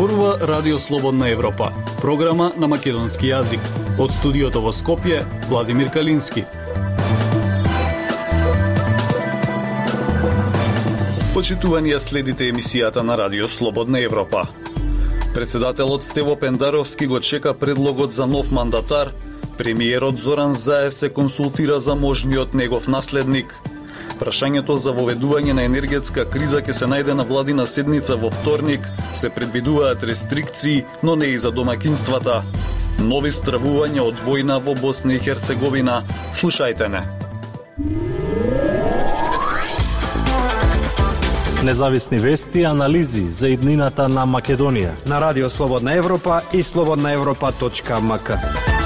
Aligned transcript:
зборува 0.00 0.38
Радио 0.40 0.78
Слободна 0.78 1.28
Европа, 1.28 1.72
програма 2.00 2.52
на 2.56 2.68
македонски 2.68 3.28
јазик. 3.28 3.60
Од 4.00 4.14
студиото 4.16 4.62
во 4.64 4.72
Скопје, 4.72 5.18
Владимир 5.50 5.90
Калински. 5.92 6.46
Почитувани 11.34 11.92
следите 12.00 12.48
емисијата 12.48 13.04
на 13.04 13.18
Радио 13.20 13.48
Слободна 13.48 14.00
Европа. 14.00 14.46
Председателот 15.34 16.04
Стево 16.04 16.36
Пендаровски 16.36 17.06
го 17.06 17.20
чека 17.20 17.52
предлогот 17.54 18.12
за 18.12 18.26
нов 18.26 18.50
мандатар, 18.50 19.12
премиерот 19.58 20.16
Зоран 20.18 20.52
Заев 20.52 20.94
се 20.94 21.08
консултира 21.08 21.80
за 21.80 21.94
можниот 21.94 22.54
негов 22.54 22.88
наследник– 22.88 23.60
Прашањето 24.20 24.74
за 24.76 24.92
воведување 24.92 25.54
на 25.56 25.62
енергетска 25.64 26.26
криза 26.28 26.58
ќе 26.60 26.74
се 26.76 26.86
најде 26.92 27.14
на 27.16 27.24
владина 27.24 27.64
седница 27.66 28.18
во 28.20 28.28
вторник. 28.30 28.84
Се 29.16 29.30
предвидуваат 29.30 30.04
рестрикции, 30.04 30.84
но 31.02 31.16
не 31.16 31.32
и 31.32 31.38
за 31.38 31.50
домакинствата. 31.50 32.42
Нови 33.00 33.32
стравувања 33.32 34.04
од 34.04 34.20
војна 34.26 34.58
во 34.60 34.74
Босна 34.76 35.16
и 35.16 35.22
Херцеговина. 35.24 36.02
Слушајте 36.36 36.90
не. 36.92 37.00
Независни 41.64 42.18
вести 42.18 42.60
и 42.60 42.64
анализи 42.64 43.24
за 43.32 43.48
иднината 43.48 44.08
на 44.08 44.26
Македонија 44.26 44.92
на 45.06 45.20
Радио 45.20 45.50
Слободна 45.50 45.94
Европа 45.94 46.42
и 46.52 46.62
слободнаевропа.мк. 46.62 48.79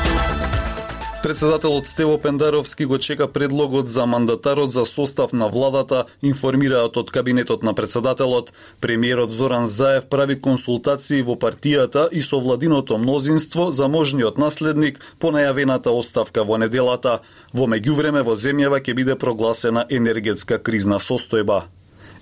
Председателот 1.25 1.87
Стево 1.87 2.19
Пендаровски 2.19 2.85
го 2.85 2.99
чека 2.99 3.33
предлогот 3.33 3.89
за 3.89 4.07
мандатарот 4.07 4.71
за 4.71 4.85
состав 4.85 5.33
на 5.33 5.49
владата, 5.49 6.05
информираат 6.23 6.97
од 6.97 7.11
кабинетот 7.11 7.63
на 7.63 7.73
председателот. 7.75 8.53
Премиерот 8.81 9.33
Зоран 9.33 9.67
Заев 9.67 10.05
прави 10.13 10.37
консултации 10.37 11.25
во 11.25 11.41
партијата 11.41 12.13
и 12.13 12.21
со 12.21 12.37
владиното 12.37 12.99
мнозинство 12.99 13.73
за 13.73 13.89
можниот 13.89 14.37
наследник 14.37 15.01
по 15.19 15.33
најавената 15.33 15.97
оставка 15.97 16.45
во 16.45 16.61
неделата. 16.61 17.21
Во 17.55 17.65
меѓувреме 17.65 18.21
во 18.21 18.37
земјава 18.37 18.85
ќе 18.85 18.93
биде 18.93 19.17
прогласена 19.17 19.87
енергетска 19.89 20.61
кризна 20.61 21.01
состојба. 21.01 21.73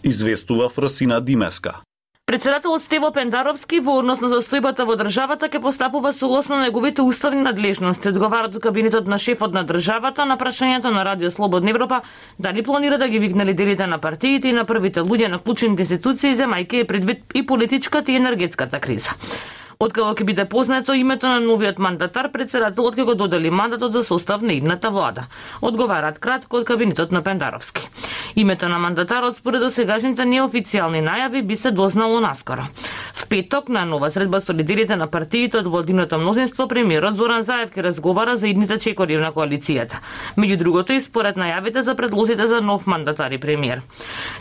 Известува 0.07 0.69
Фросина 0.69 1.19
Димеска. 1.19 1.83
Председателот 2.33 2.83
Стево 2.83 3.11
Пендаровски 3.13 3.79
во 3.85 3.99
однос 4.01 4.23
на 4.25 4.31
застојбата 4.33 4.87
во 4.89 4.95
државата 4.97 5.51
ќе 5.53 5.61
постапува 5.61 6.15
согласно 6.17 6.63
неговите 6.63 7.05
уставни 7.05 7.43
надлежности, 7.45 8.09
одговара 8.09 8.49
до 8.49 8.57
кабинетот 8.57 9.05
на 9.05 9.19
шефот 9.21 9.53
на 9.53 9.67
државата 9.69 10.25
на 10.25 10.39
прашањето 10.41 10.89
на 10.97 11.05
Радио 11.05 11.31
Слободна 11.31 11.77
Европа 11.77 12.01
дали 12.39 12.63
планира 12.63 12.97
да 12.97 13.09
ги 13.09 13.19
вигне 13.19 13.45
лидерите 13.45 13.87
на 13.87 13.99
партиите 13.99 14.49
и 14.49 14.57
на 14.57 14.65
првите 14.65 15.05
луѓе 15.05 15.29
на 15.29 15.43
клучните 15.45 15.85
институции 15.85 16.33
земајќи 16.33 16.81
е 16.81 16.89
предвид 16.89 17.21
и 17.35 17.45
политичката 17.45 18.13
и 18.13 18.17
енергетската 18.17 18.81
криза. 18.81 19.13
Откако 19.83 20.13
ќе 20.15 20.25
биде 20.29 20.45
познато 20.47 20.95
името 20.95 21.27
на 21.27 21.41
новиот 21.43 21.81
мандатар, 21.83 22.29
председателот 22.31 22.95
ќе 22.95 23.07
го 23.09 23.17
додели 23.19 23.51
мандатот 23.51 23.91
за 23.91 24.05
состав 24.07 24.43
на 24.47 24.55
идната 24.55 24.93
влада. 24.95 25.25
Одговарат 25.61 26.21
кратко 26.23 26.61
од 26.61 26.67
кабинетот 26.69 27.11
на 27.11 27.23
Пендаровски. 27.27 27.89
Името 28.37 28.69
на 28.69 28.79
мандатарот 28.79 29.37
според 29.37 29.65
досегашните 29.67 30.23
неофицијални 30.23 31.03
најави 31.03 31.43
би 31.43 31.57
се 31.57 31.75
дознало 31.75 32.21
наскоро. 32.23 32.69
Петок 33.33 33.69
на 33.69 33.87
нова 33.87 34.11
средба 34.11 34.41
со 34.41 34.53
лидерите 34.53 34.97
на 34.97 35.07
партиите 35.09 35.57
од 35.57 35.67
владиното 35.73 36.19
мнозинство 36.21 36.67
премиерот 36.69 37.15
Зоран 37.17 37.47
Заев 37.49 37.71
ќе 37.73 37.81
разговара 37.87 38.35
за 38.37 38.51
идните 38.51 38.77
чекори 38.77 39.17
на 39.17 39.31
коалицијата. 39.33 40.03
Меѓу 40.37 40.59
другото 40.61 40.93
и 40.93 41.01
според 41.01 41.39
најавите 41.41 41.81
за 41.81 41.95
предлозите 41.97 42.47
за 42.47 42.59
нов 42.61 42.85
мандатар 42.87 43.33
и 43.33 43.39
премиер. 43.41 43.81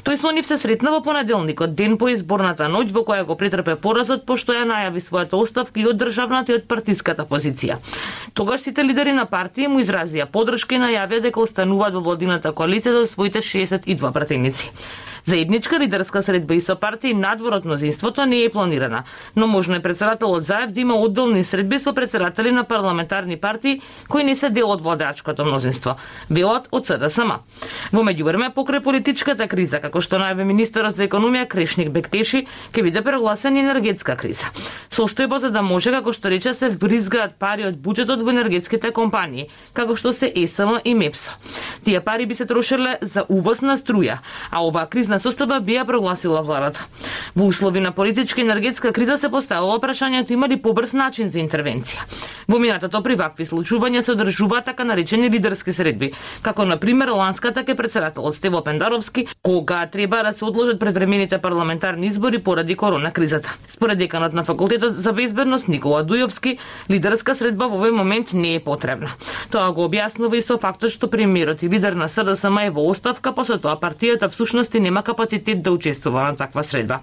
Тој 0.03 0.19
со 0.19 0.34
нив 0.36 0.44
се 0.45 0.58
сретна 0.59 0.92
во 0.92 1.00
понеделникот, 1.06 1.72
ден 1.72 1.96
по 1.97 2.09
изборната 2.12 2.68
ноќ 2.68 2.91
во 2.91 3.06
која 3.07 3.24
го 3.30 3.38
претрпе 3.40 3.78
поразот 3.80 4.25
пошто 4.28 4.51
ја 4.51 4.66
најави 4.68 5.03
својата 5.06 5.40
оставка 5.40 5.80
и 5.80 5.85
од 5.88 5.96
државната 5.96 6.51
и 6.51 6.57
од 6.59 6.68
партиската 6.68 7.24
позиција. 7.24 7.78
Тогаш 8.34 8.68
сите 8.68 8.84
лидери 8.84 9.16
на 9.16 9.24
партија 9.24 9.72
му 9.72 9.80
изразија 9.80 10.28
подршка 10.28 10.75
и 10.75 10.84
најавија 10.84 11.30
дека 11.30 11.40
остануваат 11.40 11.96
во 11.96 12.03
владината 12.09 12.51
коалиција 12.51 13.00
за 13.00 13.06
своите 13.07 13.40
62 13.40 14.12
пратеници. 14.12 14.68
Заедничка 15.25 15.79
лидерска 15.79 16.23
средба 16.23 16.55
и 16.55 16.61
со 16.61 16.75
партии 16.75 17.13
надвор 17.13 17.53
од 17.53 17.65
мнозинството 17.65 18.25
не 18.25 18.43
е 18.43 18.49
планирана, 18.49 19.03
но 19.35 19.47
можно 19.47 19.75
е 19.75 19.79
председателот 19.79 20.43
Заев 20.43 20.71
да 20.71 20.79
има 20.79 20.95
одделни 20.95 21.43
средби 21.43 21.79
со 21.79 21.93
председатели 21.93 22.51
на 22.51 22.63
парламентарни 22.63 23.37
партии 23.37 23.81
кои 24.09 24.23
не 24.23 24.35
се 24.35 24.49
дел 24.49 24.71
од 24.71 24.81
владачкото 24.81 25.45
мнозинство, 25.45 25.95
велат 26.29 26.67
од 26.71 26.85
СДСМ. 26.85 27.31
Во 27.93 28.01
меѓувреме 28.01 28.49
покрај 28.53 28.81
политичката 28.81 29.47
криза, 29.47 29.79
како 29.79 30.01
што 30.01 30.17
најави 30.17 30.43
министерот 30.43 30.97
за 30.97 31.05
економија 31.05 31.45
Крешник 31.47 31.91
Бектеши, 31.91 32.47
ќе 32.73 32.81
биде 32.83 33.01
прегласена 33.01 33.59
енергетска 33.59 34.15
криза. 34.15 34.49
Состојба 34.89 35.38
за 35.38 35.51
да 35.51 35.61
може 35.61 35.91
како 35.91 36.13
што 36.13 36.29
рече 36.33 36.53
се 36.53 36.69
вбризгаат 36.69 37.38
пари 37.38 37.67
од 37.69 37.77
буџетот 37.77 38.25
во 38.25 38.33
енергетските 38.33 38.91
компании, 38.91 39.49
како 39.73 39.95
што 39.95 40.13
се 40.13 40.31
ЕСМ 40.33 40.81
и 40.83 40.95
МЕПСО. 40.95 41.38
Тие 41.85 42.01
пари 42.01 42.25
би 42.25 42.35
се 42.35 42.45
трошеле 42.45 42.97
за 43.01 43.25
увоз 43.29 43.61
на 43.61 43.77
струја, 43.77 44.17
а 44.49 44.65
оваа 44.65 44.89
криза 44.89 45.10
кризна 45.11 45.19
состојба 45.19 45.59
би 45.59 45.75
ја 45.75 45.83
прогласила 45.85 46.41
владата. 46.41 46.88
Во 47.35 47.47
услови 47.47 47.79
на 47.79 47.91
политичка 47.91 48.39
и 48.41 48.44
енергетска 48.44 48.94
криза 48.94 49.17
се 49.17 49.29
поставило 49.29 49.77
прашањето 49.79 50.31
има 50.31 50.47
ли 50.47 50.55
побрз 50.55 50.94
начин 50.94 51.27
за 51.27 51.39
интервенција. 51.39 51.99
Во 52.47 52.59
минатото 52.59 53.01
при 53.03 53.16
вакви 53.16 53.45
случувања 53.45 54.01
се 54.01 54.11
одржуваат 54.13 54.66
така 54.66 54.83
наречени 54.83 55.29
лидерски 55.29 55.73
средби, 55.73 56.11
како 56.41 56.66
на 56.66 56.77
пример 56.77 57.09
ланската 57.09 57.63
ке 57.66 57.75
председателот 57.75 58.35
Стево 58.35 58.63
Пендаровски, 58.63 59.27
кога 59.44 59.85
треба 59.85 60.23
да 60.23 60.31
се 60.31 60.45
одложат 60.45 60.79
предвремените 60.79 61.38
парламентарни 61.38 62.07
избори 62.07 62.39
поради 62.39 62.75
корона 62.75 63.11
кризата. 63.11 63.57
Според 63.67 63.97
деканот 63.97 64.33
на 64.33 64.44
факултетот 64.44 64.95
за 64.95 65.13
безбедност 65.13 65.67
Никола 65.67 66.05
Дујовски, 66.05 66.57
лидерска 66.89 67.35
средба 67.35 67.67
во 67.67 67.81
овој 67.81 67.91
момент 67.91 68.33
не 68.33 68.55
е 68.55 68.63
потребна. 68.63 69.11
Тоа 69.51 69.71
го 69.71 69.88
објаснува 69.89 70.38
и 70.38 70.41
со 70.41 70.57
фактот 70.57 70.91
што 70.91 71.07
премиерот 71.07 71.63
и 71.63 71.69
лидер 71.69 71.94
на 71.94 72.07
СДСМ 72.07 72.67
е 72.67 72.69
во 72.71 72.88
оставка, 72.88 73.35
после 73.35 73.59
тоа 73.59 73.75
партијата 73.75 74.29
всушност 74.29 74.73
нема 74.73 75.00
капацитет 75.03 75.63
да 75.63 75.72
учествува 75.72 76.23
на 76.23 76.35
таква 76.35 76.63
средба. 76.63 77.00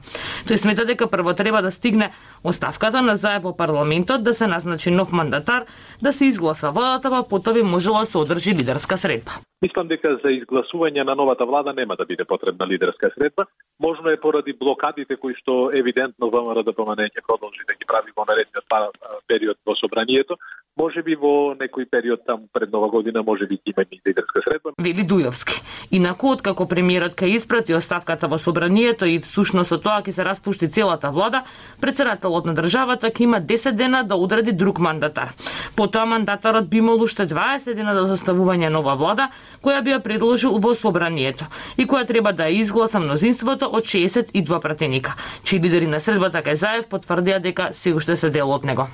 Тој 0.47 0.57
смета 0.57 0.85
дека 0.85 1.07
прво 1.07 1.35
треба 1.35 1.63
да 1.63 1.71
стигне 1.71 2.13
оставката 2.45 3.03
на 3.03 3.17
Заев 3.17 3.43
во 3.43 3.57
парламентот, 3.57 4.23
да 4.23 4.35
се 4.35 4.47
назначи 4.47 4.91
нов 4.91 5.13
мандатар, 5.13 5.65
да 6.03 6.13
се 6.13 6.25
изгласа 6.25 6.71
владата, 6.71 7.11
па 7.11 7.23
потоа 7.29 7.55
би 7.55 7.63
можела 7.63 8.01
да 8.01 8.07
се 8.07 8.19
одржи 8.19 8.55
лидерска 8.55 8.97
средба. 8.97 9.33
Мислам 9.63 9.89
дека 9.91 10.15
за 10.23 10.31
изгласување 10.31 11.03
на 11.03 11.15
новата 11.19 11.45
влада 11.47 11.73
нема 11.75 11.97
да 11.97 12.05
биде 12.07 12.25
потребна 12.25 12.67
лидерска 12.67 13.11
средба. 13.15 13.47
Можно 13.81 14.11
е 14.11 14.21
поради 14.21 14.53
блокадите 14.53 15.17
кои 15.17 15.35
што 15.35 15.71
евидентно 15.75 16.31
ВМРО 16.31 16.63
ДПМН 16.63 17.11
ќе 17.11 17.27
продолжи 17.27 17.67
да 17.67 17.75
ги 17.75 17.85
прави 17.87 18.15
во 18.15 18.25
наредниот 18.29 18.95
период 19.27 19.59
во 19.67 19.75
собранието. 19.75 20.39
Може 20.79 21.03
би 21.03 21.17
во 21.19 21.57
некој 21.59 21.89
период 21.91 22.23
там 22.27 22.47
пред 22.53 22.71
нова 22.73 22.89
година 22.89 23.23
може 23.27 23.47
би 23.47 23.59
има 23.67 23.83
и 23.91 24.01
лидерска 24.07 24.41
средба. 24.45 24.71
Вели 24.79 25.03
Дујовски. 25.03 25.59
Инаку 25.91 26.31
откако 26.31 26.69
премиерот 26.69 27.15
ка 27.15 27.27
испрати 27.27 27.75
оставката 27.75 28.29
во 28.29 28.39
собранието 28.39 29.07
и 29.07 29.19
всушност 29.19 29.75
со 29.75 29.79
тоа 29.83 30.03
ќе 30.07 30.15
се 30.15 30.25
распушти 30.25 30.69
целата 30.71 31.11
влада, 31.11 31.43
председателот 31.81 32.47
на 32.47 32.55
државата 32.55 33.11
ќе 33.11 33.23
има 33.27 33.41
10 33.41 33.75
дена 33.75 34.05
да 34.05 34.15
одреди 34.15 34.53
друг 34.53 34.79
мандатар. 34.79 35.35
Потоа 35.75 36.07
мандатарот 36.07 36.71
би 36.71 36.79
имал 36.79 37.03
уште 37.03 37.27
20 37.27 37.75
дена 37.75 37.95
за 37.99 38.07
составување 38.15 38.71
нова 38.71 38.95
влада, 38.95 39.31
која 39.63 39.83
би 39.83 39.91
ја 39.91 39.99
предложил 39.99 40.61
во 40.63 40.75
собранието 40.75 41.51
и 41.77 41.87
која 41.87 42.07
треба 42.07 42.33
да 42.33 42.49
изгласа 42.49 43.01
мнозинството 43.01 43.67
од 43.67 43.83
62 43.83 44.61
пратеника, 44.61 45.19
чии 45.43 45.59
лидери 45.59 45.87
на 45.87 45.99
средбата 46.01 46.39
кај 46.39 46.55
Заев 46.55 46.87
потврдија 46.87 47.43
дека 47.43 47.73
се 47.73 47.95
уште 47.95 48.17
се 48.17 48.31
дел 48.31 48.51
од 48.51 48.65
него. 48.65 48.87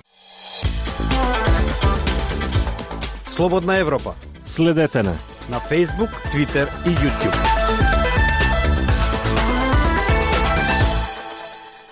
Слободна 3.34 3.76
Европа. 3.78 4.14
Следете 4.46 5.02
на 5.02 5.12
на 5.50 5.60
Facebook, 5.60 6.10
Twitter 6.32 6.68
и 6.86 6.88
YouTube. 6.88 7.36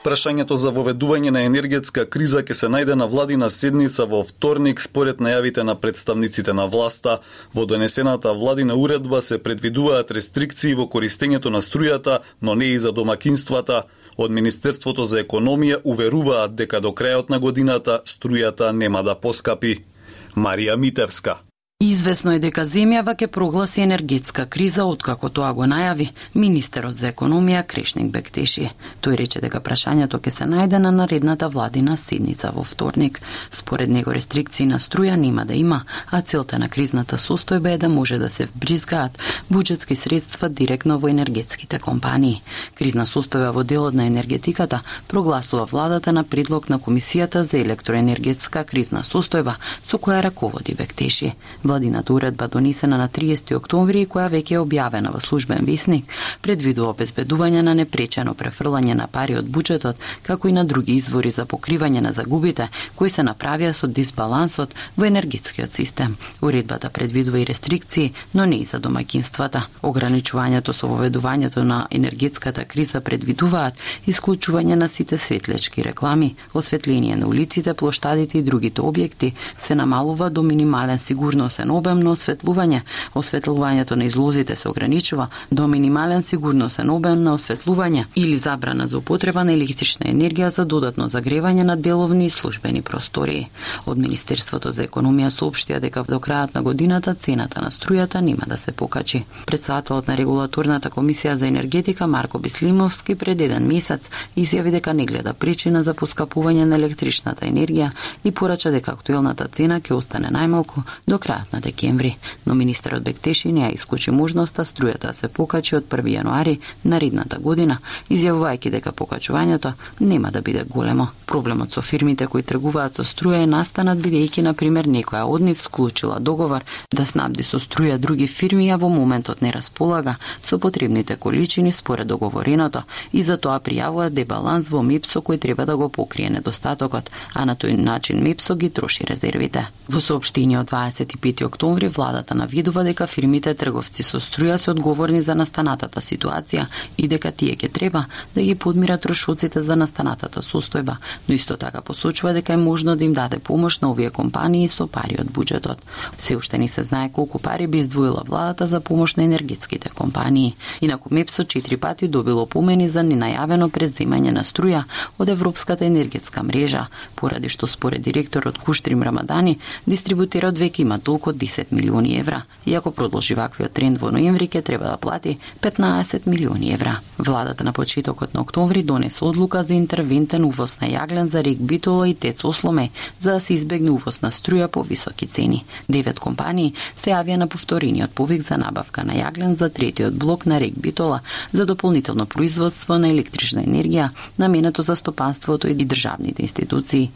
Прашањето 0.04 0.54
за 0.54 0.70
воведување 0.70 1.30
на 1.30 1.42
енергетска 1.42 2.06
криза 2.06 2.44
ќе 2.46 2.52
се 2.52 2.70
најде 2.70 2.94
на 2.94 3.06
владина 3.06 3.50
седница 3.50 4.06
во 4.06 4.22
вторник 4.22 4.80
според 4.80 5.18
најавите 5.18 5.66
на 5.66 5.74
представниците 5.74 6.52
на 6.52 6.66
власта. 6.66 7.18
Во 7.54 7.66
донесената 7.66 8.32
владина 8.32 8.78
уредба 8.78 9.22
се 9.22 9.42
предвидуваат 9.42 10.10
рестрикции 10.10 10.74
во 10.74 10.86
користењето 10.86 11.50
на 11.50 11.58
струјата, 11.58 12.18
но 12.40 12.54
не 12.54 12.64
и 12.64 12.78
за 12.78 12.92
домакинствата. 12.92 13.82
Од 14.16 14.30
Министерството 14.30 15.04
за 15.04 15.24
економија 15.24 15.80
уверуваат 15.84 16.54
дека 16.54 16.80
до 16.80 16.94
крајот 16.94 17.30
на 17.30 17.38
годината 17.38 18.00
струјата 18.06 18.70
нема 18.70 19.02
да 19.02 19.14
поскапи. 19.14 19.91
Марија 20.34 20.76
Митевска. 20.76 21.42
Известно 21.82 22.30
е 22.30 22.38
дека 22.38 22.62
земјава 22.62 23.16
ќе 23.18 23.26
прогласи 23.26 23.80
енергетска 23.82 24.44
криза 24.46 24.84
откако 24.86 25.26
тоа 25.34 25.48
го 25.52 25.64
најави 25.66 26.04
министерот 26.38 26.94
за 26.94 27.08
економија 27.10 27.64
Крешник 27.66 28.12
Бектеши. 28.14 28.68
Тој 29.02 29.16
рече 29.18 29.40
дека 29.42 29.58
прашањето 29.58 30.20
ќе 30.22 30.30
се 30.30 30.46
најде 30.46 30.78
на 30.78 30.92
наредната 30.94 31.48
владина 31.50 31.96
седница 31.96 32.52
во 32.54 32.62
вторник. 32.62 33.18
Според 33.50 33.90
него 33.90 34.14
рестрикции 34.14 34.66
на 34.66 34.78
струја 34.78 35.16
нема 35.16 35.44
да 35.44 35.54
има, 35.54 35.80
а 36.10 36.20
целта 36.22 36.60
на 36.62 36.68
кризната 36.68 37.18
состојба 37.18 37.74
е 37.74 37.78
да 37.78 37.88
може 37.88 38.18
да 38.18 38.30
се 38.30 38.46
вбризгаат 38.46 39.18
буџетски 39.50 39.98
средства 39.98 40.48
директно 40.48 41.00
во 41.00 41.10
енергетските 41.10 41.82
компании. 41.82 42.42
Кризна 42.78 43.08
состојба 43.10 43.50
во 43.50 43.64
делот 43.64 43.94
на 43.94 44.06
енергетиката 44.06 44.80
прогласува 45.08 45.64
владата 45.64 46.12
на 46.12 46.22
предлог 46.22 46.68
на 46.68 46.78
Комисијата 46.78 47.42
за 47.42 47.58
електроенергетска 47.58 48.64
кризна 48.64 49.02
состојба 49.02 49.58
со 49.82 49.98
која 49.98 50.22
раководи 50.22 50.78
Бектеши. 50.78 51.34
Владината 51.72 52.12
уредба 52.12 52.48
донесена 52.48 52.98
на 52.98 53.08
30 53.08 53.54
октомври 53.56 54.02
и 54.02 54.06
која 54.06 54.26
веќе 54.28 54.58
е 54.58 54.60
објавена 54.60 55.08
во 55.08 55.20
службен 55.24 55.64
висник, 55.64 56.04
предвидува 56.44 56.90
обезбедување 56.92 57.62
на 57.64 57.72
непречено 57.72 58.34
префрлање 58.36 58.92
на 58.92 59.06
пари 59.08 59.38
од 59.40 59.48
буџетот, 59.48 59.96
како 60.22 60.48
и 60.48 60.52
на 60.52 60.66
други 60.68 60.98
извори 61.00 61.30
за 61.32 61.46
покривање 61.48 62.02
на 62.04 62.12
загубите 62.12 62.66
кои 62.94 63.08
се 63.08 63.24
направија 63.24 63.72
со 63.72 63.88
дисбалансот 63.88 64.74
во 64.98 65.06
енергетскиот 65.08 65.72
систем. 65.72 66.18
Уредбата 66.42 66.90
предвидува 66.90 67.40
и 67.40 67.46
рестрикции, 67.46 68.12
но 68.34 68.44
не 68.44 68.60
и 68.60 68.68
за 68.68 68.76
домаќинствата. 68.76 69.64
Ограничувањето 69.82 70.76
со 70.76 70.92
воведувањето 70.92 71.64
на 71.64 71.86
енергетската 71.90 72.66
криза 72.68 73.00
предвидуваат 73.00 73.80
исклучување 74.06 74.74
на 74.74 74.88
сите 74.88 75.18
светлечки 75.18 75.84
реклами, 75.84 76.34
осветление 76.52 77.16
на 77.16 77.26
улиците, 77.28 77.72
плоштадите 77.74 78.38
и 78.38 78.42
другите 78.42 78.82
објекти, 78.82 79.32
се 79.58 79.74
намалува 79.74 80.28
до 80.30 80.42
минимален 80.42 80.98
сигурност 80.98 81.22
сигурносен 81.22 81.61
обем 81.70 82.02
осветлување. 82.12 82.80
Осветлувањето 83.14 83.96
на 83.96 84.04
излозите 84.04 84.56
се 84.56 84.68
ограничува 84.68 85.28
до 85.50 85.66
минимален 85.66 86.22
сигурносен 86.22 86.90
обем 86.90 87.22
на 87.22 87.34
осветлување 87.34 88.04
или 88.14 88.38
забрана 88.38 88.86
за 88.86 88.98
употреба 88.98 89.44
на 89.44 89.52
електрична 89.52 90.06
енергија 90.10 90.48
за 90.48 90.64
додатно 90.64 91.08
загревање 91.08 91.62
на 91.62 91.76
деловни 91.76 92.26
и 92.26 92.30
службени 92.30 92.82
простори. 92.82 93.48
Од 93.86 93.98
Министерството 93.98 94.70
за 94.70 94.86
економија 94.86 95.30
соопштија 95.30 95.80
дека 95.80 96.04
до 96.08 96.18
крајот 96.18 96.54
на 96.54 96.62
годината 96.62 97.14
цената 97.14 97.60
на 97.60 97.70
струјата 97.70 98.20
нема 98.20 98.46
да 98.46 98.58
се 98.58 98.72
покачи. 98.72 99.24
Председателот 99.46 100.08
на 100.08 100.16
регулаторната 100.16 100.90
комисија 100.90 101.34
за 101.34 101.46
енергетика 101.46 102.06
Марко 102.06 102.38
Бислимовски 102.38 103.14
пред 103.14 103.40
еден 103.40 103.66
месец 103.66 104.10
изјави 104.36 104.70
дека 104.70 104.92
не 104.92 105.06
гледа 105.06 105.32
причина 105.32 105.82
за 105.82 105.94
поскапување 105.94 106.64
на 106.64 106.76
електричната 106.76 107.46
енергија 107.46 107.90
и 108.24 108.30
порача 108.30 108.70
дека 108.70 108.92
актуелната 108.92 109.48
цена 109.48 109.80
ќе 109.80 109.94
остане 109.94 110.30
најмалку 110.32 110.82
до 111.06 111.18
крајот 111.18 111.51
на 111.52 111.60
декември, 111.60 112.16
но 112.46 112.54
министерот 112.54 113.02
Бектеши 113.02 113.52
не 113.52 113.60
ја 113.60 113.74
исклучи 113.74 114.10
можноста 114.10 114.64
струјата 114.64 115.06
да 115.06 115.12
се 115.12 115.28
покачи 115.28 115.76
од 115.76 115.84
1 115.88 116.08
јануари 116.16 116.58
наредната 116.84 117.38
година, 117.38 117.78
изјавувајќи 118.10 118.70
дека 118.70 118.92
покачувањето 118.92 119.72
нема 120.00 120.30
да 120.30 120.40
биде 120.40 120.64
големо. 120.64 121.08
Проблемот 121.26 121.72
со 121.72 121.82
фирмите 121.82 122.26
кои 122.26 122.42
тргуваат 122.42 122.96
со 122.96 123.04
струја 123.04 123.42
е 123.42 123.46
настанат 123.46 123.98
бидејќи 123.98 124.42
на 124.42 124.54
пример 124.54 124.86
некоја 124.86 125.24
од 125.26 125.42
нив 125.42 125.60
склучила 125.60 126.18
договор 126.20 126.64
да 126.90 127.04
снабди 127.04 127.42
со 127.42 127.58
струја 127.58 127.98
други 127.98 128.26
фирми, 128.26 128.70
а 128.70 128.76
во 128.76 128.88
моментот 128.88 129.42
не 129.42 129.52
располага 129.52 130.16
со 130.42 130.58
потребните 130.58 131.16
количини 131.16 131.72
според 131.72 132.06
договореното 132.06 132.82
и 133.12 133.22
за 133.22 133.36
тоа 133.36 133.60
пријавува 133.60 134.10
дебаланс 134.10 134.70
во 134.70 134.82
МИПСО 134.82 135.22
кој 135.22 135.40
треба 135.40 135.66
да 135.66 135.76
го 135.76 135.88
покрие 135.88 136.30
недостатокот, 136.30 137.10
а 137.34 137.44
на 137.44 137.56
тој 137.56 137.76
начин 137.76 138.22
МИПСО 138.22 138.56
ги 138.56 138.70
троши 138.70 139.04
резервите. 139.04 139.66
Во 139.88 140.00
соопштение 140.00 140.58
од 140.60 140.70
25 140.70 141.16
октомври 141.40 141.88
владата 141.88 142.34
наведува 142.34 142.84
дека 142.84 143.06
фирмите 143.06 143.54
трговци 143.54 144.02
со 144.02 144.20
струја 144.20 144.56
се 144.58 144.70
одговорни 144.70 145.20
за 145.20 145.34
настанатата 145.34 146.00
ситуација 146.00 146.66
и 146.98 147.08
дека 147.08 147.32
тие 147.32 147.56
ќе 147.56 147.72
треба 147.72 148.04
да 148.34 148.42
ги 148.42 148.54
подмират 148.54 149.02
трошоците 149.02 149.62
за 149.62 149.76
настанатата 149.76 150.42
состојба, 150.42 150.96
но 151.28 151.34
исто 151.34 151.56
така 151.56 151.80
посочува 151.80 152.32
дека 152.32 152.52
е 152.52 152.56
можно 152.56 152.96
да 152.96 153.04
им 153.04 153.12
даде 153.12 153.38
помош 153.38 153.80
на 153.80 153.90
овие 153.90 154.10
компании 154.10 154.68
со 154.68 154.86
пари 154.86 155.16
од 155.20 155.30
буџетот. 155.30 155.78
Се 156.18 156.36
уште 156.36 156.58
не 156.58 156.68
се 156.68 156.82
знае 156.82 157.08
колку 157.12 157.38
пари 157.38 157.66
би 157.66 157.78
издвоила 157.78 158.22
владата 158.26 158.66
за 158.66 158.80
помош 158.80 159.16
на 159.16 159.24
енергетските 159.24 159.88
компании. 159.88 160.56
Инаку 160.80 161.08
МЕПСО 161.14 161.44
четири 161.44 161.76
пати 161.76 162.08
добило 162.08 162.46
помени 162.46 162.88
за 162.88 163.00
ненајавено 163.00 163.70
преземање 163.70 164.30
на 164.30 164.44
струја 164.44 164.84
од 165.18 165.28
Европската 165.28 165.84
енергетска 165.84 166.42
мрежа, 166.42 166.86
поради 167.14 167.48
што 167.48 167.66
според 167.66 168.02
директорот 168.02 168.58
Куштрим 168.58 169.02
Рамадани, 169.02 169.58
дистрибутерот 169.86 170.58
веќе 170.58 170.80
има 170.80 170.98
толку 170.98 171.21
околу 171.22 171.36
10 171.36 171.72
милиони 171.72 172.18
евра. 172.18 172.42
И 172.66 172.74
ако 172.74 172.90
продолжи 172.90 173.34
ваквиот 173.34 173.72
тренд 173.72 173.98
во 173.98 174.10
ноември, 174.10 174.48
ќе 174.48 174.62
треба 174.62 174.90
да 174.90 174.96
плати 174.96 175.38
15 175.62 176.26
милиони 176.26 176.72
евра. 176.74 176.98
Владата 177.18 177.64
на 177.64 177.72
почетокот 177.72 178.34
на 178.34 178.40
октомври 178.40 178.82
донесе 178.82 179.24
одлука 179.24 179.62
за 179.64 179.74
интервентен 179.74 180.44
увоз 180.44 180.80
на 180.80 180.88
јаглен 180.90 181.30
за 181.30 181.44
рек 181.44 181.58
Битола 181.58 182.08
и 182.08 182.14
Тец 182.14 182.44
Осломе, 182.44 182.90
за 183.20 183.32
да 183.32 183.40
се 183.40 183.54
избегне 183.54 183.90
увоз 183.90 184.22
на 184.22 184.32
струја 184.32 184.66
по 184.66 184.82
високи 184.82 185.26
цени. 185.26 185.64
Девет 185.88 186.18
компании 186.18 186.74
се 186.96 187.10
јавија 187.10 187.36
на 187.36 187.46
повторениот 187.46 188.10
повик 188.10 188.42
за 188.42 188.58
набавка 188.58 189.04
на 189.04 189.14
јаглен 189.14 189.54
за 189.54 189.70
третиот 189.70 190.14
блок 190.14 190.46
на 190.46 190.60
рек 190.60 190.74
Битола 190.76 191.20
за 191.52 191.66
дополнително 191.66 192.26
производство 192.26 192.98
на 192.98 193.08
електрична 193.08 193.62
енергија, 193.62 194.10
наменето 194.38 194.82
за 194.82 194.96
стопанството 194.96 195.68
и 195.68 195.84
државните 195.84 196.42
институции. 196.42 197.10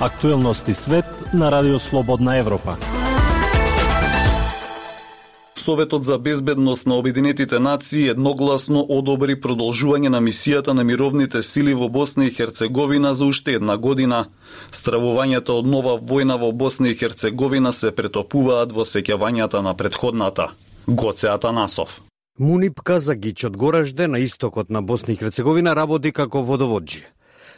Актуелности 0.00 0.74
свет 0.74 1.04
на 1.34 1.52
Радио 1.52 1.78
Слободна 1.78 2.36
Европа. 2.36 2.76
Советот 5.54 6.04
за 6.04 6.18
безбедност 6.18 6.86
на 6.86 6.94
Обединетите 6.94 7.58
нации 7.58 8.08
едногласно 8.08 8.80
одобри 8.88 9.36
продолжување 9.36 10.08
на 10.08 10.22
мисијата 10.24 10.72
на 10.72 10.84
мировните 10.84 11.42
сили 11.42 11.74
во 11.74 11.88
Босна 11.88 12.24
и 12.24 12.30
Херцеговина 12.30 13.12
за 13.14 13.24
уште 13.24 13.52
една 13.60 13.76
година. 13.76 14.24
Стравувањето 14.72 15.60
од 15.60 15.68
нова 15.68 15.98
војна 16.00 16.40
во 16.40 16.52
Босна 16.52 16.88
и 16.88 16.96
Херцеговина 16.96 17.72
се 17.72 17.92
претопуваат 17.92 18.72
во 18.72 18.88
сеќавањата 18.88 19.60
на 19.60 19.76
предходната. 19.76 20.48
Гоце 20.86 21.28
Атанасов. 21.28 22.00
Мунип 22.38 22.80
Казагич 22.80 23.44
од 23.44 23.56
Горажде 23.56 24.08
на 24.08 24.18
истокот 24.18 24.70
на 24.70 24.82
Босна 24.82 25.12
и 25.12 25.16
Херцеговина 25.16 25.76
работи 25.76 26.12
како 26.12 26.40
водоводжи. 26.40 27.04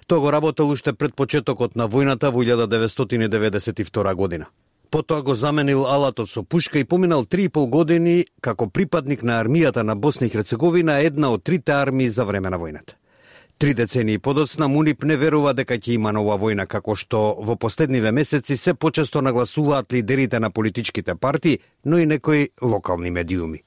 Тоа 0.07 0.21
го 0.21 0.33
работел 0.33 0.71
уште 0.71 0.93
пред 0.93 1.15
почетокот 1.15 1.77
на 1.77 1.89
војната 1.89 2.31
во 2.31 2.43
1992 2.43 4.15
година. 4.15 4.47
Потоа 4.91 5.23
го 5.23 5.35
заменил 5.35 5.87
алатот 5.87 6.31
со 6.31 6.43
пушка 6.43 6.79
и 6.79 6.85
поминал 6.85 7.25
3,5 7.25 7.69
години 7.69 8.27
како 8.41 8.67
припадник 8.69 9.23
на 9.23 9.41
армијата 9.43 9.83
на 9.83 9.97
Босна 9.97 10.27
и 10.27 10.31
Херцеговина, 10.31 11.01
една 11.01 11.31
од 11.33 11.45
трите 11.45 11.73
армии 11.73 12.11
за 12.11 12.25
време 12.25 12.51
на 12.51 12.59
војната. 12.59 12.93
Три 13.59 13.75
децении 13.75 14.19
подоцна 14.19 14.69
Мунип 14.69 15.03
не 15.03 15.17
верува 15.17 15.53
дека 15.55 15.79
ќе 15.79 15.95
има 15.95 16.13
нова 16.13 16.35
војна, 16.37 16.67
како 16.67 16.97
што 16.97 17.19
во 17.39 17.57
последниве 17.57 18.11
месеци 18.13 18.57
се 18.57 18.75
почесто 18.75 19.23
нагласуваат 19.23 19.93
лидерите 19.93 20.41
на 20.41 20.51
политичките 20.51 21.15
партии, 21.15 21.59
но 21.85 21.99
и 21.99 22.07
некои 22.07 22.51
локални 22.63 23.11
медиуми. 23.11 23.63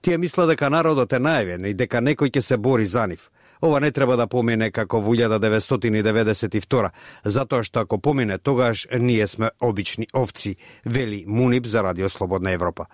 Тие 0.00 0.18
мисла 0.18 0.46
дека 0.46 0.70
народот 0.70 1.12
е 1.12 1.22
најавен 1.22 1.70
и 1.70 1.74
дека 1.74 2.02
некој 2.02 2.30
ќе 2.34 2.40
се 2.40 2.56
бори 2.56 2.86
за 2.86 3.06
нив. 3.06 3.30
Ова 3.62 3.80
не 3.80 3.90
треба 3.90 4.16
да 4.16 4.26
помине 4.26 4.70
како 4.70 5.00
во 5.00 5.14
1992, 5.14 6.90
затоа 7.24 7.62
што 7.62 7.80
ако 7.80 7.98
помине 7.98 8.38
тогаш 8.38 8.86
ние 8.92 9.26
сме 9.26 9.50
обични 9.60 10.06
овци, 10.14 10.56
вели 10.84 11.24
Мунип 11.26 11.66
за 11.66 11.82
Радио 11.82 12.08
Слободна 12.08 12.50
Европа. 12.52 12.86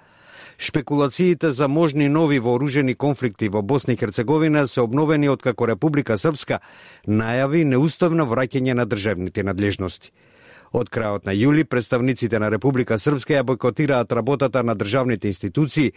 Шпекулациите 0.59 1.51
за 1.51 1.69
можни 1.69 2.09
нови 2.09 2.39
вооружени 2.39 2.95
конфликти 2.95 3.49
во 3.49 3.63
Босна 3.63 3.93
и 3.93 3.97
Херцеговина 3.97 4.67
се 4.69 4.81
обновени 4.81 5.29
откако 5.29 5.67
Република 5.69 6.19
Српска 6.19 6.61
најави 7.09 7.65
неуставно 7.65 8.27
враќање 8.31 8.75
на 8.75 8.87
државните 8.87 9.43
надлежности. 9.43 10.13
Од 10.73 10.89
крајот 10.89 11.27
на 11.29 11.35
јули, 11.37 11.67
представниците 11.69 12.39
на 12.41 12.49
Република 12.49 12.97
Српска 12.99 13.35
ја 13.35 13.45
бойкотираат 13.45 14.13
работата 14.13 14.63
на 14.63 14.75
државните 14.75 15.29
институции 15.29 15.93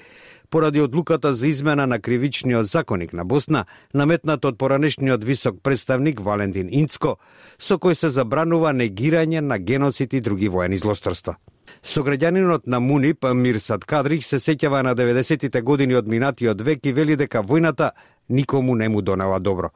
поради 0.50 0.82
одлуката 0.82 1.34
за 1.34 1.48
измена 1.48 1.88
на 1.88 2.00
кривичниот 2.00 2.67
законик 2.67 3.13
на 3.13 3.24
Босна, 3.25 3.65
наметнат 3.94 4.46
од 4.46 4.58
поранешниот 4.58 5.24
висок 5.24 5.62
представник 5.63 6.20
Валентин 6.20 6.67
Инцко, 6.70 7.15
со 7.58 7.79
кој 7.79 7.96
се 7.96 8.10
забранува 8.10 8.74
негирање 8.75 9.39
на 9.39 9.58
геноцид 9.58 10.13
и 10.13 10.22
други 10.22 10.50
воени 10.50 10.77
злосторства. 10.77 11.38
Сограѓанинот 11.84 12.67
на 12.67 12.79
Мунип, 12.79 13.25
Мирсад 13.34 13.86
Кадрих, 13.86 14.25
се 14.25 14.39
сеќава 14.39 14.84
на 14.84 14.96
90-тите 14.96 15.62
години 15.62 15.96
од 15.96 16.08
минатиот 16.08 16.62
век 16.62 16.86
и 16.86 16.94
вели 16.94 17.15
дека 17.15 17.44
војната 17.44 17.91
никому 18.29 18.75
не 18.75 18.89
му 18.89 19.01
донела 19.01 19.39
добро. 19.39 19.72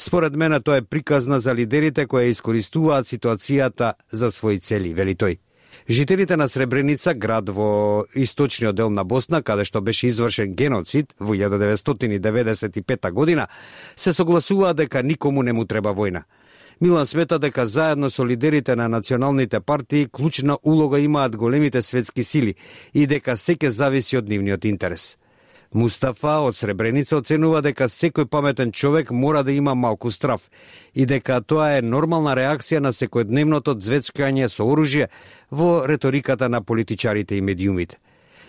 Според 0.00 0.34
мене 0.34 0.60
тоа 0.60 0.76
е 0.76 0.82
приказна 0.82 1.40
за 1.40 1.54
лидерите 1.54 2.06
кои 2.06 2.30
искористуваат 2.32 3.04
ситуацијата 3.04 3.92
за 4.10 4.30
свои 4.32 4.56
цели, 4.58 4.94
вели 4.96 5.12
тој. 5.12 5.36
Жителите 5.90 6.36
на 6.36 6.48
Сребреница, 6.48 7.12
град 7.14 7.48
во 7.52 8.06
источниот 8.16 8.76
дел 8.76 8.90
на 8.90 9.04
Босна, 9.04 9.42
каде 9.42 9.64
што 9.68 9.82
беше 9.84 10.08
извршен 10.08 10.56
геноцид 10.56 11.12
во 11.20 11.36
1995 11.36 13.12
година, 13.12 13.46
се 13.96 14.12
согласуваат 14.12 14.76
дека 14.76 15.02
никому 15.02 15.42
не 15.42 15.52
му 15.52 15.64
треба 15.64 15.92
војна. 15.92 16.24
Милан 16.80 17.06
смета 17.06 17.38
дека 17.38 17.66
заедно 17.66 18.10
со 18.10 18.24
лидерите 18.24 18.76
на 18.76 18.88
националните 18.88 19.60
партии 19.60 20.08
клучна 20.08 20.58
улога 20.62 21.00
имаат 21.00 21.36
големите 21.36 21.82
светски 21.82 22.24
сили 22.24 22.54
и 22.94 23.06
дека 23.06 23.36
секе 23.36 23.70
зависи 23.70 24.16
од 24.16 24.28
нивниот 24.28 24.64
интерес. 24.64 25.19
Мустафа 25.72 26.40
од 26.42 26.56
Сребреница 26.58 27.20
оценува 27.20 27.60
дека 27.62 27.86
секој 27.86 28.26
паметен 28.26 28.72
човек 28.72 29.12
мора 29.14 29.44
да 29.46 29.52
има 29.52 29.74
малку 29.74 30.10
страв 30.10 30.50
и 30.94 31.06
дека 31.06 31.40
тоа 31.40 31.76
е 31.76 31.82
нормална 31.82 32.34
реакција 32.34 32.80
на 32.82 32.90
секојдневното 32.90 33.76
звецкање 33.78 34.48
со 34.50 34.66
оружје 34.66 35.06
во 35.50 35.86
реториката 35.86 36.48
на 36.48 36.62
политичарите 36.62 37.36
и 37.36 37.40
медиумите. 37.40 37.98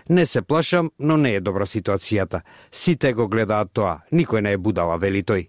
Не 0.10 0.26
се 0.26 0.42
плашам, 0.42 0.92
но 1.00 1.18
не 1.18 1.36
е 1.36 1.42
добра 1.42 1.66
ситуацијата. 1.66 2.42
Сите 2.72 3.14
го 3.14 3.28
гледаат 3.28 3.70
тоа. 3.74 4.02
Никој 4.12 4.42
не 4.42 4.54
е 4.54 4.58
будала, 4.58 4.98
вели 4.98 5.22
тој. 5.22 5.48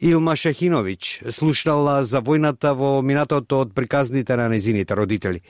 Илма 0.00 0.32
Шахиновиќ 0.32 1.28
слушнала 1.28 1.98
за 2.08 2.22
војната 2.24 2.70
во 2.72 3.02
минатото 3.04 3.58
од 3.66 3.74
приказните 3.76 4.36
на 4.36 4.46
незините 4.48 4.96
родители. 4.96 5.42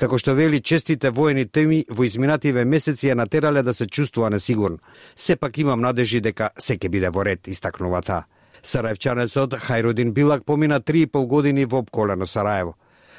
Како 0.00 0.16
што 0.16 0.32
вели, 0.32 0.62
честите 0.64 1.10
воени 1.10 1.44
теми 1.44 1.82
во 1.90 2.06
изминативе 2.08 2.64
месеци 2.64 3.10
ја 3.10 3.18
натерале 3.20 3.62
да 3.62 3.74
се 3.74 3.86
чувствува 3.86 4.30
несигурно. 4.30 4.78
Сепак 5.14 5.58
имам 5.58 5.84
надежи 5.84 6.22
дека 6.24 6.48
се 6.56 6.78
ќе 6.78 6.88
биде 6.88 7.10
во 7.10 7.24
ред, 7.24 7.48
истакнува 7.48 8.00
таа. 8.00 8.24
Сараевчанецот 8.62 9.60
Хајрудин 9.60 10.12
Билак 10.12 10.44
помина 10.44 10.80
3,5 10.80 11.26
години 11.26 11.66
во 11.66 11.84
обколено 11.84 12.26
Сараево. 12.26 12.76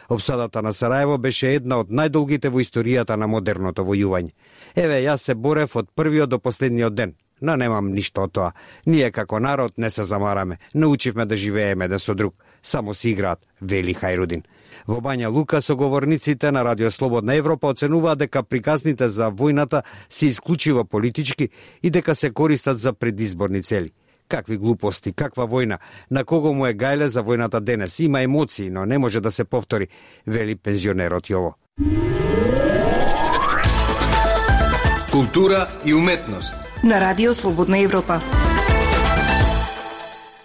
Обсадата 0.09 0.61
на 0.61 0.73
Сараево 0.73 1.17
беше 1.17 1.53
една 1.53 1.83
од 1.85 1.93
најдолгите 1.93 2.49
во 2.49 2.65
историјата 2.65 3.15
на 3.15 3.27
модерното 3.27 3.85
војување. 3.85 4.33
Еве, 4.75 5.03
јас 5.05 5.29
се 5.29 5.35
борев 5.35 5.75
од 5.75 5.93
првиот 5.95 6.29
до 6.29 6.39
последниот 6.39 6.95
ден, 6.95 7.13
но 7.41 7.55
немам 7.55 7.91
ништо 7.91 8.23
од 8.23 8.31
тоа. 8.31 8.51
Ние 8.85 9.11
како 9.11 9.39
народ 9.39 9.77
не 9.77 9.89
се 9.89 10.03
замараме, 10.03 10.57
научивме 10.73 11.25
да 11.25 11.35
живееме 11.35 11.87
да 11.87 11.99
со 11.99 12.15
друг, 12.15 12.35
само 12.63 12.93
си 12.93 13.09
играат, 13.09 13.39
вели 13.61 13.95
Хајрудин. 13.95 14.43
Во 14.87 14.99
Бања 15.01 15.29
Лука 15.29 15.61
соговорниците 15.61 16.51
на 16.51 16.63
Радио 16.63 16.91
Слободна 16.91 17.35
Европа 17.35 17.67
оценуваат 17.67 18.19
дека 18.19 18.43
приказните 18.43 19.09
за 19.09 19.31
војната 19.31 19.81
се 20.09 20.25
исклучиво 20.25 20.85
политички 20.85 21.49
и 21.83 21.89
дека 21.89 22.15
се 22.15 22.31
користат 22.31 22.79
за 22.79 22.93
предизборни 22.93 23.63
цели. 23.63 23.91
Какви 24.27 24.57
глупости, 24.57 25.13
каква 25.13 25.47
војна, 25.47 25.77
на 26.11 26.23
кого 26.23 26.53
му 26.53 26.65
е 26.65 26.73
гајле 26.73 27.05
за 27.05 27.23
војната 27.23 27.59
денес. 27.59 27.99
Има 27.99 28.21
емоции, 28.21 28.69
но 28.69 28.85
не 28.85 28.97
може 28.97 29.21
да 29.21 29.31
се 29.31 29.43
повтори, 29.43 29.87
вели 30.27 30.55
пензионерот 30.55 31.27
Јово. 31.27 31.53
Култура 35.11 35.67
и 35.85 35.93
уметност. 35.93 36.68
На 36.83 36.99
Радио 36.99 37.35
Слободна 37.35 37.79
Европа 37.79 38.21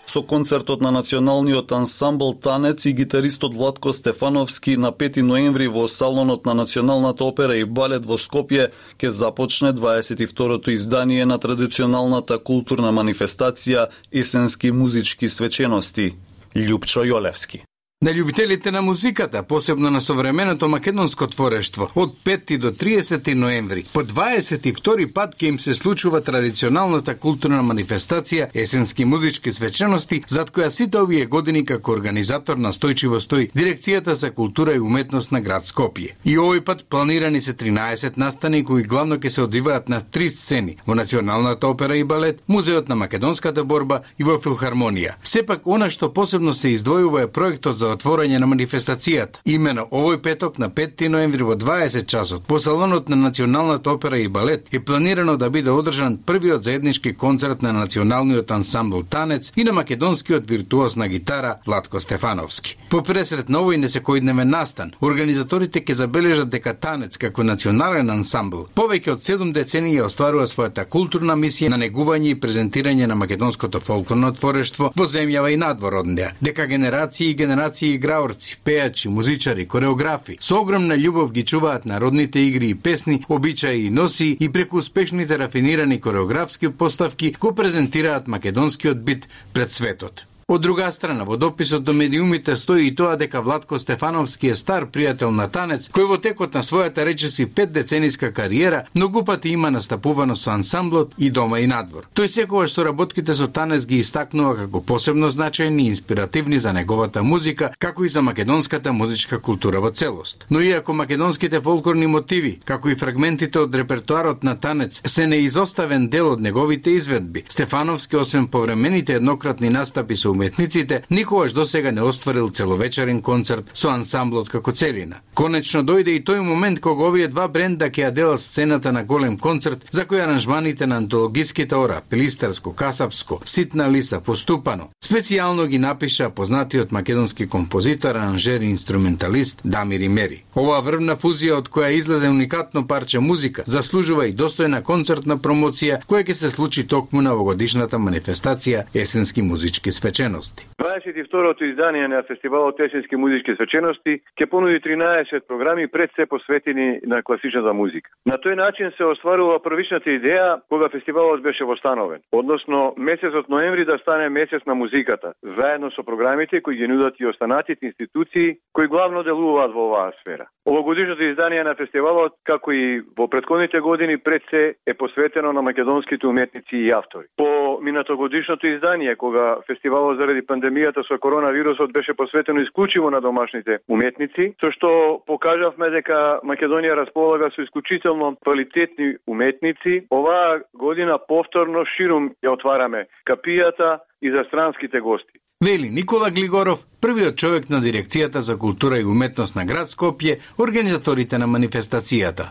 со 0.06 0.22
концертот 0.22 0.80
на 0.80 0.90
националниот 0.90 1.72
ансамбл 1.72 2.34
Танец 2.34 2.86
и 2.86 2.92
гитаристот 2.92 3.54
Владко 3.54 3.92
Стефановски 3.92 4.76
на 4.76 4.92
5 4.92 5.22
ноември 5.22 5.66
во 5.66 5.88
салонот 5.88 6.46
на 6.46 6.54
Националната 6.54 7.24
опера 7.24 7.56
и 7.56 7.64
балет 7.64 8.04
во 8.04 8.14
Скопје 8.14 8.70
ќе 8.98 9.08
започне 9.08 9.72
22-то 9.72 10.74
издание 10.74 11.26
на 11.26 11.38
традиционалната 11.38 12.38
културна 12.38 12.92
манифестација 12.92 13.88
Есенски 14.12 14.70
музички 14.70 15.28
свечености. 15.28 16.14
Лјупчо 16.54 17.02
Јолевски. 17.02 17.62
На 18.04 18.12
љубителите 18.12 18.70
на 18.70 18.82
музиката, 18.82 19.42
посебно 19.42 19.90
на 19.90 20.00
современото 20.00 20.68
македонско 20.68 21.26
творештво, 21.26 21.88
од 21.94 22.10
5 22.24 22.58
до 22.58 22.70
30 22.70 23.34
ноември, 23.34 23.86
по 23.92 24.02
22 24.04 25.06
пат 25.12 25.32
ќе 25.40 25.48
им 25.48 25.58
се 25.58 25.74
случува 25.74 26.20
традиционалната 26.20 27.14
културна 27.16 27.62
манифестација 27.64 28.50
Есенски 28.54 29.04
музички 29.04 29.52
свечености, 29.52 30.20
зад 30.28 30.50
која 30.52 30.68
сите 30.70 31.00
овие 31.00 31.24
години 31.26 31.64
како 31.64 31.92
организатор 31.92 32.60
настојчиво 32.60 33.20
стои 33.24 33.48
Дирекцијата 33.56 34.12
за 34.12 34.30
култура 34.30 34.74
и 34.74 34.80
уметност 34.80 35.32
на 35.32 35.40
град 35.40 35.64
Скопје. 35.64 36.12
И 36.24 36.36
овој 36.36 36.60
пат 36.60 36.84
планирани 36.84 37.40
се 37.40 37.54
13 37.54 38.18
настани 38.20 38.64
кои 38.64 38.82
главно 38.82 39.16
ќе 39.16 39.28
се 39.28 39.42
одвиваат 39.42 39.88
на 39.88 40.02
три 40.02 40.28
сцени 40.28 40.76
во 40.86 40.94
Националната 40.94 41.68
опера 41.68 41.96
и 41.96 42.04
балет, 42.04 42.42
Музеот 42.48 42.88
на 42.88 42.96
македонската 42.96 43.64
борба 43.64 44.02
и 44.18 44.24
во 44.24 44.36
Филхармонија. 44.36 45.16
Сепак 45.22 45.64
она 45.64 45.88
што 45.88 46.12
посебно 46.12 46.52
се 46.54 46.76
издвојува 46.76 47.24
е 47.24 47.32
проектот 47.32 47.78
за 47.78 47.93
отворање 47.96 48.38
на 48.38 48.46
манифестацијата. 48.46 49.40
Имено 49.44 49.86
овој 49.90 50.20
петок 50.22 50.58
на 50.58 50.70
5 50.70 51.08
ноември 51.08 51.42
во 51.42 51.56
20 51.56 52.06
часот 52.06 52.46
по 52.46 52.58
салонот 52.58 53.08
на 53.08 53.16
Националната 53.16 53.90
опера 53.90 54.18
и 54.18 54.28
балет 54.28 54.68
е 54.72 54.80
планирано 54.80 55.36
да 55.36 55.50
биде 55.50 55.70
одржан 55.70 56.18
првиот 56.26 56.64
заеднички 56.64 57.14
концерт 57.14 57.62
на 57.62 57.72
националниот 57.72 58.50
ансамбл 58.50 59.02
Танец 59.02 59.52
и 59.56 59.64
на 59.64 59.72
македонскиот 59.72 60.50
виртуоз 60.50 60.96
на 60.96 61.08
гитара 61.08 61.56
Владко 61.66 62.00
Стефановски. 62.00 62.76
По 62.90 63.02
пресред 63.02 63.48
на 63.48 63.58
овој 63.58 63.80
несекојдневен 63.84 64.50
настан, 64.50 64.92
организаторите 65.00 65.80
ќе 65.80 65.92
забележат 65.92 66.48
дека 66.48 66.74
Танец 66.74 67.16
како 67.16 67.42
национален 67.42 68.10
ансамбл 68.10 68.66
повеќе 68.74 69.12
од 69.16 69.22
7 69.22 69.52
децении 69.52 69.96
ја 69.98 70.08
остварува 70.08 70.46
својата 70.50 70.84
културна 70.84 71.36
мисија 71.36 71.70
на 71.72 71.78
негување 71.80 72.32
и 72.32 72.40
презентирање 72.40 73.06
на 73.06 73.14
македонското 73.14 73.80
фолклорно 73.80 74.32
творештво 74.32 74.92
во 74.96 75.06
земјава 75.06 75.52
и 75.52 75.58
надвор 75.60 76.00
од 76.00 76.06
неа, 76.06 76.32
дека 76.40 76.66
генерации 76.66 77.30
и 77.30 77.34
генерации 77.34 77.83
и 77.84 77.94
играорци, 77.94 78.58
пејачи, 78.64 79.08
музичари, 79.08 79.66
кореографи, 79.66 80.38
со 80.40 80.60
огромна 80.60 80.96
љубов 80.96 81.32
ги 81.32 81.44
чуваат 81.44 81.84
народните 81.84 82.40
игри 82.48 82.70
и 82.70 82.74
песни, 82.74 83.24
обичаи 83.28 83.86
и 83.86 83.90
носи 83.90 84.36
и 84.40 84.48
преку 84.48 84.78
успешните 84.78 85.38
рафинирани 85.38 86.00
кореографски 86.00 86.68
поставки 86.68 87.34
го 87.40 87.54
презентираат 87.54 88.28
македонскиот 88.28 88.98
бит 88.98 89.28
пред 89.52 89.72
светот. 89.72 90.26
Од 90.54 90.60
друга 90.60 90.92
страна, 90.92 91.24
во 91.24 91.36
дописот 91.36 91.82
до 91.82 91.92
медиумите 91.92 92.54
стои 92.56 92.86
и 92.86 92.94
тоа 92.94 93.16
дека 93.16 93.40
Владко 93.42 93.78
Стефановски 93.78 94.52
е 94.52 94.54
стар 94.54 94.84
пријател 94.86 95.32
на 95.34 95.48
танец, 95.50 95.88
кој 95.90 96.04
во 96.06 96.18
текот 96.22 96.54
на 96.54 96.60
својата 96.62 97.02
речиси 97.02 97.46
пет 97.46 97.72
децениска 97.74 98.30
кариера 98.32 98.84
многу 98.94 99.24
пати 99.24 99.48
има 99.50 99.70
настапувано 99.74 100.36
со 100.36 100.52
ансамблот 100.52 101.14
и 101.18 101.30
дома 101.30 101.58
и 101.58 101.66
надвор. 101.66 102.06
Тој 102.14 102.30
секогаш 102.30 102.70
со 102.70 102.84
работките 102.84 103.34
со 103.34 103.48
танец 103.48 103.82
ги 103.84 103.98
истакнува 103.98 104.54
како 104.54 104.80
посебно 104.80 105.30
значајни 105.30 105.88
и 105.88 105.88
инспиративни 105.88 106.60
за 106.60 106.72
неговата 106.72 107.22
музика, 107.22 107.72
како 107.78 108.04
и 108.04 108.08
за 108.08 108.22
македонската 108.22 108.92
музичка 108.92 109.40
култура 109.40 109.80
во 109.80 109.90
целост. 109.90 110.46
Но 110.50 110.60
иако 110.60 110.94
македонските 110.94 111.60
фолклорни 111.60 112.06
мотиви, 112.06 112.60
како 112.64 112.90
и 112.90 112.94
фрагментите 112.94 113.58
од 113.58 113.74
репертуарот 113.74 114.44
на 114.44 114.54
танец 114.54 115.02
се 115.04 115.26
неизоставен 115.26 116.06
дел 116.08 116.30
од 116.30 116.40
неговите 116.40 116.94
изведби, 116.94 117.44
Стефановски 117.48 118.16
освен 118.16 118.46
повремените 118.46 119.14
еднократни 119.18 119.68
настапи 119.68 120.16
со 120.16 120.43
уметниците, 120.44 121.02
никогаш 121.10 121.52
досега 121.52 121.92
не 121.92 122.02
остварил 122.02 122.48
целовечерен 122.50 123.22
концерт 123.22 123.70
со 123.72 123.88
ансамблот 123.90 124.48
како 124.48 124.72
целина. 124.72 125.20
Конечно 125.34 125.82
дојде 125.82 126.16
и 126.16 126.22
тој 126.22 126.42
момент 126.44 126.80
кога 126.80 127.08
овие 127.08 127.28
два 127.28 127.48
бренда 127.48 127.88
ќе 127.90 128.08
ја 128.08 128.10
делат 128.10 128.40
сцената 128.40 128.92
на 128.92 129.04
голем 129.04 129.38
концерт, 129.38 129.86
за 129.90 130.04
кој 130.04 130.24
аранжманите 130.24 130.86
на 130.86 130.96
антологиските 130.96 131.74
ора, 131.74 132.02
Пилистарско, 132.10 132.72
Касапско, 132.72 133.40
Ситна 133.44 133.88
Лиса, 133.90 134.20
Поступано, 134.20 134.90
специјално 135.04 135.66
ги 135.66 135.78
напиша 135.78 136.30
познатиот 136.30 136.92
македонски 136.92 137.46
композитор, 137.46 138.14
аранжер 138.16 138.60
и 138.60 138.70
инструменталист 138.70 139.60
Дамир 139.64 140.08
Мери. 140.08 140.44
Оваа 140.54 140.80
врвна 140.80 141.16
фузија 141.16 141.58
од 141.58 141.68
која 141.68 141.90
излезе 141.96 142.28
уникатно 142.28 142.86
парче 142.86 143.20
музика, 143.20 143.64
заслужува 143.66 144.26
и 144.26 144.34
достојна 144.34 144.82
концертна 144.82 145.38
промоција 145.38 146.02
која 146.06 146.24
ќе 146.24 146.32
се 146.32 146.50
случи 146.50 146.86
токму 146.86 147.22
на 147.22 147.34
овогодишната 147.34 147.98
манифестација 147.98 148.84
Есенски 148.94 149.42
музички 149.42 149.92
свечен 149.92 150.23
свечености. 150.24 150.66
22-то 150.80 151.64
издание 151.70 152.08
на 152.08 152.22
фестивалот 152.22 152.80
Есенски 152.80 153.16
музички 153.16 153.54
свечености 153.54 154.20
ќе 154.36 154.46
понуди 154.50 154.80
13 154.80 155.46
програми 155.48 155.86
пред 155.88 156.10
се 156.16 156.26
посветени 156.26 157.00
на 157.04 157.22
класичната 157.22 157.72
музика. 157.72 158.10
На 158.26 158.36
тој 158.36 158.54
начин 158.54 158.90
се 158.96 159.04
остварува 159.04 159.62
првичната 159.62 160.10
идеја 160.10 160.60
кога 160.68 160.88
фестивалот 160.88 161.42
беше 161.42 161.64
востановен, 161.64 162.20
односно 162.32 162.94
месецот 162.96 163.48
ноември 163.48 163.84
да 163.84 163.98
стане 163.98 164.28
месец 164.28 164.62
на 164.66 164.74
музиката, 164.74 165.32
заедно 165.42 165.90
со 165.90 166.02
програмите 166.02 166.62
кои 166.62 166.76
ги 166.76 166.88
нудат 166.88 167.14
и 167.20 167.26
останатите 167.26 167.86
институции 167.86 168.56
кои 168.72 168.86
главно 168.86 169.22
делуваат 169.22 169.72
во 169.72 169.88
оваа 169.88 170.12
сфера. 170.20 170.48
Овогодишното 170.66 171.22
издание 171.22 171.64
на 171.64 171.74
фестивалот, 171.74 172.32
како 172.44 172.72
и 172.72 173.02
во 173.16 173.28
предходните 173.28 173.80
години, 173.80 174.18
пред 174.18 174.42
се 174.50 174.74
е 174.86 174.94
посветено 174.94 175.52
на 175.52 175.62
македонските 175.62 176.26
уметници 176.26 176.76
и 176.76 176.90
автори. 176.90 177.26
По 177.36 177.78
минатогодишното 177.82 178.66
издание, 178.66 179.16
кога 179.16 179.56
фестивалот 179.66 180.13
заради 180.16 180.42
пандемијата 180.46 181.04
со 181.06 181.18
коронавирусот 181.18 181.92
беше 181.92 182.14
посветено 182.14 182.60
исклучиво 182.60 183.10
на 183.10 183.20
домашните 183.20 183.78
уметници, 183.88 184.54
со 184.60 184.70
што 184.72 185.22
покажавме 185.26 185.90
дека 185.90 186.40
Македонија 186.44 186.96
располага 186.96 187.50
со 187.54 187.62
исклучително 187.62 188.36
квалитетни 188.42 189.16
уметници. 189.26 190.06
Оваа 190.10 190.62
година 190.74 191.18
повторно 191.18 191.84
ширум 191.96 192.32
ја 192.44 192.56
отвараме 192.58 193.06
капијата 193.26 193.98
и 194.22 194.30
за 194.30 194.44
странските 194.48 195.00
гости. 195.00 195.38
Вели 195.64 195.90
Никола 195.90 196.30
Глигоров, 196.30 196.78
првиот 197.00 197.36
човек 197.36 197.70
на 197.70 197.80
Дирекцијата 197.80 198.38
за 198.38 198.58
култура 198.58 198.98
и 198.98 199.04
уметност 199.04 199.56
на 199.56 199.64
град 199.64 199.88
Скопје, 199.88 200.40
организаторите 200.58 201.38
на 201.38 201.46
манифестацијата. 201.46 202.50